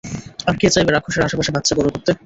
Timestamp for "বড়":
1.77-1.87